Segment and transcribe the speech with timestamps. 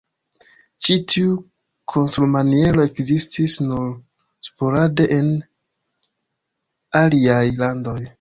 [0.85, 1.33] Ĉi tiu
[1.93, 3.91] konstrumaniero ekzistis nur
[4.47, 5.29] sporade en
[7.03, 7.99] aliaj landoj.